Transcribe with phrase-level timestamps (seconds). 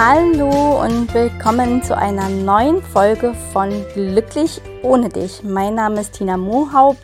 [0.00, 5.42] Hallo und willkommen zu einer neuen Folge von Glücklich ohne dich.
[5.42, 7.00] Mein Name ist Tina Mohaupt.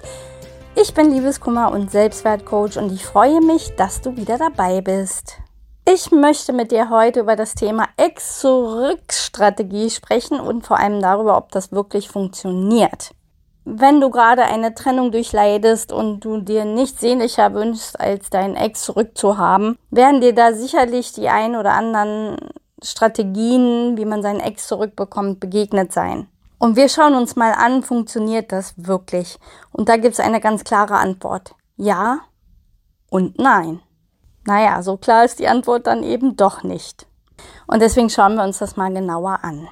[0.80, 5.38] Ich bin Liebeskummer und Selbstwertcoach und ich freue mich, dass du wieder dabei bist.
[5.92, 11.50] Ich möchte mit dir heute über das Thema Ex-Zurück-Strategie sprechen und vor allem darüber, ob
[11.50, 13.10] das wirklich funktioniert.
[13.64, 18.84] Wenn du gerade eine Trennung durchleidest und du dir nichts sehnlicher wünschst, als deinen Ex
[18.84, 22.36] zurückzuhaben, werden dir da sicherlich die ein oder anderen
[22.84, 26.28] Strategien, wie man seinen Ex zurückbekommt, begegnet sein.
[26.58, 29.38] Und wir schauen uns mal an, funktioniert das wirklich?
[29.72, 31.54] Und da gibt es eine ganz klare Antwort.
[31.76, 32.20] Ja
[33.10, 33.80] und nein.
[34.46, 37.06] Naja, so klar ist die Antwort dann eben doch nicht.
[37.66, 39.68] Und deswegen schauen wir uns das mal genauer an.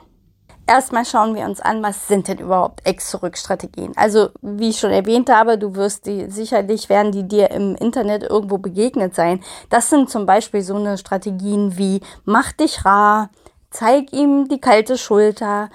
[0.72, 3.92] Erstmal schauen wir uns an, was sind denn überhaupt Ex-Zurück-Strategien?
[3.94, 8.22] Also, wie ich schon erwähnt habe, du wirst die, sicherlich werden die dir im Internet
[8.22, 9.42] irgendwo begegnet sein.
[9.68, 13.28] Das sind zum Beispiel so eine Strategien wie, mach dich rar,
[13.68, 15.68] zeig ihm die kalte Schulter,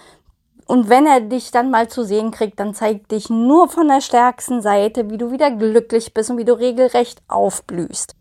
[0.66, 4.02] und wenn er dich dann mal zu sehen kriegt, dann zeig dich nur von der
[4.02, 8.17] stärksten Seite, wie du wieder glücklich bist und wie du regelrecht aufblühst.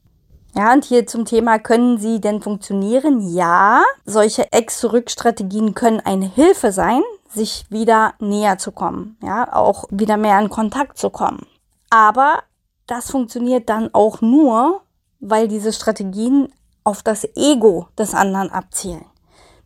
[0.56, 3.20] Ja, und hier zum Thema, können sie denn funktionieren?
[3.20, 10.16] Ja, solche Ex-Zurück-Strategien können eine Hilfe sein, sich wieder näher zu kommen, ja, auch wieder
[10.16, 11.44] mehr in Kontakt zu kommen.
[11.90, 12.42] Aber
[12.86, 14.80] das funktioniert dann auch nur,
[15.20, 16.50] weil diese Strategien
[16.84, 19.04] auf das Ego des anderen abzielen.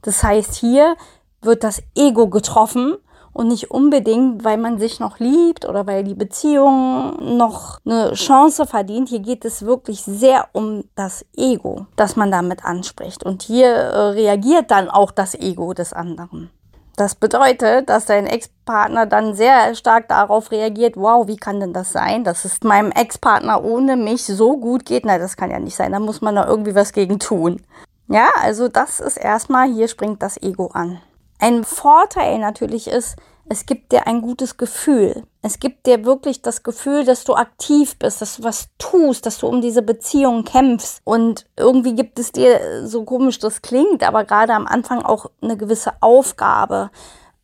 [0.03, 0.97] Das heißt, hier
[1.41, 2.97] wird das Ego getroffen
[3.33, 8.67] und nicht unbedingt, weil man sich noch liebt oder weil die Beziehung noch eine Chance
[8.67, 9.09] verdient.
[9.09, 13.25] Hier geht es wirklich sehr um das Ego, das man damit anspricht.
[13.25, 16.51] Und hier äh, reagiert dann auch das Ego des anderen.
[16.97, 21.93] Das bedeutet, dass dein Ex-Partner dann sehr stark darauf reagiert, wow, wie kann denn das
[21.93, 25.07] sein, dass es meinem Ex-Partner ohne mich so gut geht?
[25.07, 27.63] Na, das kann ja nicht sein, da muss man da irgendwie was gegen tun.
[28.09, 31.01] Ja, also das ist erstmal, hier springt das Ego an.
[31.41, 33.17] Ein Vorteil natürlich ist,
[33.49, 35.25] es gibt dir ein gutes Gefühl.
[35.43, 39.39] Es gibt dir wirklich das Gefühl, dass du aktiv bist, dass du was tust, dass
[39.39, 41.01] du um diese Beziehung kämpfst.
[41.03, 45.57] Und irgendwie gibt es dir, so komisch das klingt, aber gerade am Anfang auch eine
[45.57, 46.91] gewisse Aufgabe,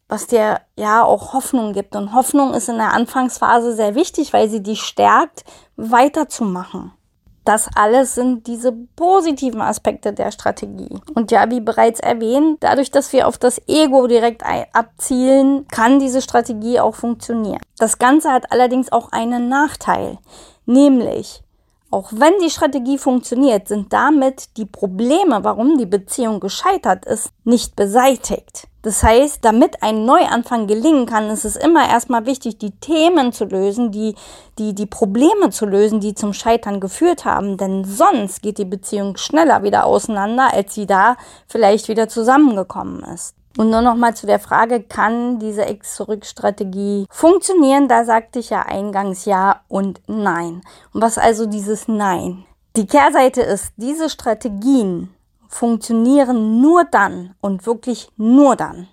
[0.09, 1.97] was dir ja auch Hoffnung gibt.
[1.97, 5.45] Und Hoffnung ist in der Anfangsphase sehr wichtig, weil sie dich stärkt,
[5.77, 6.93] weiterzumachen.
[7.47, 10.99] Das alles sind diese positiven Aspekte der Strategie.
[11.15, 14.43] Und ja, wie bereits erwähnt, dadurch, dass wir auf das Ego direkt
[14.73, 17.61] abzielen, kann diese Strategie auch funktionieren.
[17.79, 20.19] Das Ganze hat allerdings auch einen Nachteil,
[20.67, 21.45] nämlich
[21.91, 27.77] auch wenn die Strategie funktioniert, sind damit die Probleme, warum die Beziehung gescheitert ist, nicht
[27.77, 28.69] beseitigt.
[28.83, 33.45] Das heißt, damit ein Neuanfang gelingen kann, ist es immer erstmal wichtig, die Themen zu
[33.45, 34.15] lösen, die,
[34.59, 37.57] die, die Probleme zu lösen, die zum Scheitern geführt haben.
[37.57, 41.17] Denn sonst geht die Beziehung schneller wieder auseinander, als sie da
[41.49, 43.35] vielleicht wieder zusammengekommen ist.
[43.57, 47.89] Und nur noch mal zu der Frage, kann diese Ex-Zurück-Strategie funktionieren?
[47.89, 50.61] Da sagte ich ja eingangs ja und nein.
[50.93, 52.45] Und was also dieses Nein?
[52.77, 55.09] Die Kehrseite ist, diese Strategien
[55.49, 58.89] funktionieren nur dann und wirklich nur dann,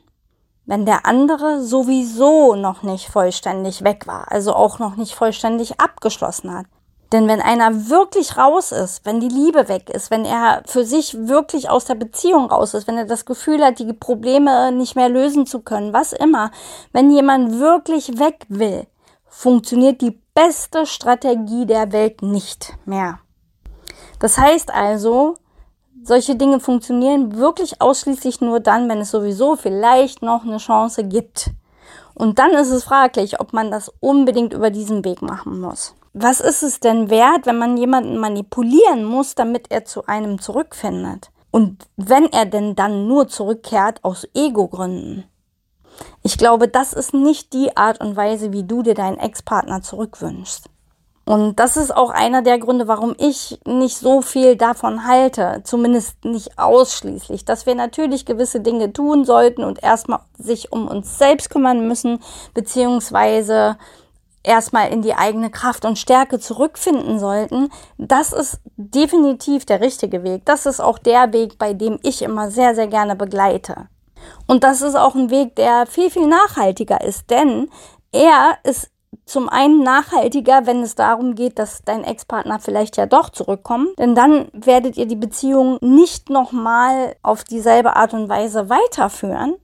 [0.66, 6.54] wenn der andere sowieso noch nicht vollständig weg war, also auch noch nicht vollständig abgeschlossen
[6.54, 6.68] hat.
[7.14, 11.28] Denn wenn einer wirklich raus ist, wenn die Liebe weg ist, wenn er für sich
[11.28, 15.10] wirklich aus der Beziehung raus ist, wenn er das Gefühl hat, die Probleme nicht mehr
[15.10, 16.50] lösen zu können, was immer,
[16.92, 18.88] wenn jemand wirklich weg will,
[19.28, 23.20] funktioniert die beste Strategie der Welt nicht mehr.
[24.18, 25.36] Das heißt also,
[26.04, 31.52] solche Dinge funktionieren wirklich ausschließlich nur dann, wenn es sowieso vielleicht noch eine Chance gibt.
[32.16, 35.94] Und dann ist es fraglich, ob man das unbedingt über diesen Weg machen muss.
[36.14, 41.32] Was ist es denn wert, wenn man jemanden manipulieren muss, damit er zu einem zurückfindet?
[41.50, 45.24] Und wenn er denn dann nur zurückkehrt aus Ego-Gründen?
[46.22, 50.70] Ich glaube, das ist nicht die Art und Weise, wie du dir deinen Ex-Partner zurückwünschst.
[51.26, 56.26] Und das ist auch einer der Gründe, warum ich nicht so viel davon halte, zumindest
[56.26, 61.50] nicht ausschließlich, dass wir natürlich gewisse Dinge tun sollten und erstmal sich um uns selbst
[61.50, 62.20] kümmern müssen,
[62.54, 63.78] beziehungsweise
[64.44, 70.46] erstmal in die eigene Kraft und Stärke zurückfinden sollten, das ist definitiv der richtige Weg.
[70.46, 73.88] Das ist auch der Weg, bei dem ich immer sehr, sehr gerne begleite.
[74.48, 77.70] Und das ist auch ein Weg, der viel, viel nachhaltiger ist, denn
[78.12, 78.90] er ist
[79.26, 84.16] zum einen nachhaltiger, wenn es darum geht, dass dein Ex-Partner vielleicht ja doch zurückkommt, denn
[84.16, 89.56] dann werdet ihr die Beziehung nicht nochmal auf dieselbe Art und Weise weiterführen,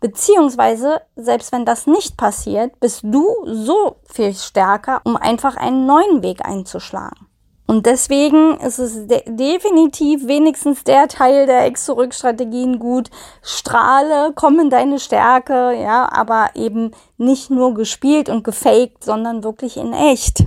[0.00, 6.22] Beziehungsweise, selbst wenn das nicht passiert, bist du so viel stärker, um einfach einen neuen
[6.22, 7.26] Weg einzuschlagen.
[7.70, 13.10] Und deswegen ist es de definitiv wenigstens der Teil der Ex-Zurück-Strategien gut.
[13.42, 19.76] Strahle, komm in deine Stärke, ja, aber eben nicht nur gespielt und gefaked, sondern wirklich
[19.76, 20.46] in echt.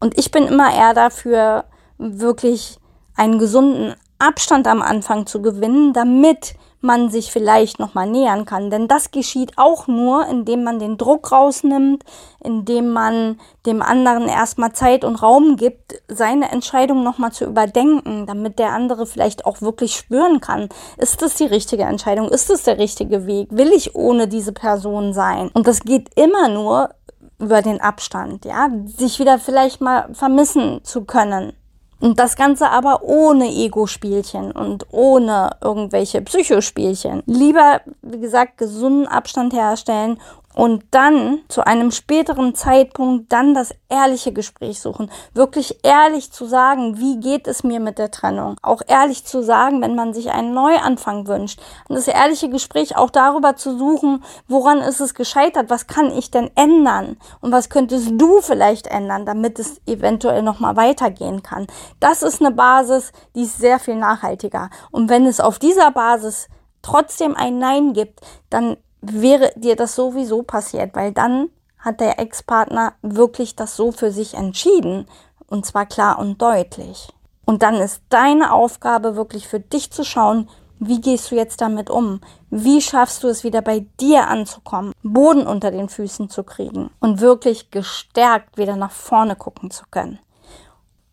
[0.00, 1.64] Und ich bin immer eher dafür,
[1.96, 2.78] wirklich
[3.16, 8.70] einen gesunden Abstand am Anfang zu gewinnen, damit man sich vielleicht nochmal nähern kann.
[8.70, 12.04] Denn das geschieht auch nur, indem man den Druck rausnimmt,
[12.42, 18.58] indem man dem anderen erstmal Zeit und Raum gibt, seine Entscheidung nochmal zu überdenken, damit
[18.58, 22.78] der andere vielleicht auch wirklich spüren kann, ist das die richtige Entscheidung, ist das der
[22.78, 25.50] richtige Weg, will ich ohne diese Person sein?
[25.52, 26.90] Und das geht immer nur
[27.38, 31.52] über den Abstand, ja, sich wieder vielleicht mal vermissen zu können.
[32.00, 37.22] Und das Ganze aber ohne Ego-Spielchen und ohne irgendwelche Psychospielchen.
[37.26, 40.18] Lieber, wie gesagt, gesunden Abstand herstellen
[40.54, 45.10] und dann zu einem späteren Zeitpunkt dann das ehrliche Gespräch suchen.
[45.32, 48.56] Wirklich ehrlich zu sagen, wie geht es mir mit der Trennung.
[48.62, 51.60] Auch ehrlich zu sagen, wenn man sich einen Neuanfang wünscht.
[51.88, 56.32] Und das ehrliche Gespräch auch darüber zu suchen, woran ist es gescheitert, was kann ich
[56.32, 61.68] denn ändern und was könntest du vielleicht ändern, damit es eventuell nochmal weitergehen kann.
[62.00, 64.70] Das ist eine Basis, die ist sehr viel nachhaltiger.
[64.90, 66.48] Und wenn es auf dieser Basis
[66.82, 71.48] trotzdem ein Nein gibt, dann wäre dir das sowieso passiert, weil dann
[71.78, 75.06] hat der Ex-Partner wirklich das so für sich entschieden
[75.48, 77.08] und zwar klar und deutlich.
[77.46, 80.48] Und dann ist deine Aufgabe wirklich für dich zu schauen,
[80.78, 82.20] wie gehst du jetzt damit um?
[82.48, 87.20] Wie schaffst du es wieder bei dir anzukommen, Boden unter den Füßen zu kriegen und
[87.20, 90.18] wirklich gestärkt wieder nach vorne gucken zu können?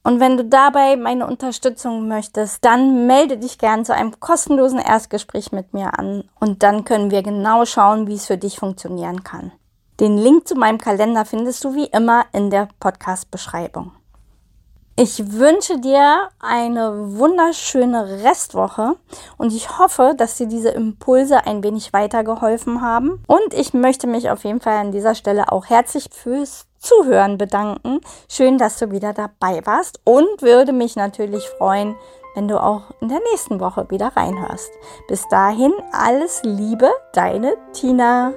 [0.07, 5.51] Und wenn du dabei meine Unterstützung möchtest, dann melde dich gern zu einem kostenlosen Erstgespräch
[5.51, 9.51] mit mir an und dann können wir genau schauen, wie es für dich funktionieren kann.
[9.99, 13.91] Den Link zu meinem Kalender findest du wie immer in der Podcast-Beschreibung.
[14.95, 18.95] Ich wünsche dir eine wunderschöne Restwoche
[19.37, 23.21] und ich hoffe, dass dir diese Impulse ein wenig weitergeholfen haben.
[23.27, 27.99] Und ich möchte mich auf jeden Fall an dieser Stelle auch herzlich fürs Zuhören bedanken.
[28.29, 31.97] Schön, dass du wieder dabei warst und würde mich natürlich freuen,
[32.33, 34.71] wenn du auch in der nächsten Woche wieder reinhörst.
[35.09, 38.31] Bis dahin alles Liebe, deine Tina.